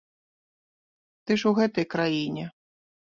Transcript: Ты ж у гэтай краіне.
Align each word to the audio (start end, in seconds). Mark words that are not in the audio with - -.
Ты 1.25 1.31
ж 1.41 1.51
у 1.51 1.53
гэтай 1.59 1.85
краіне. 1.93 2.49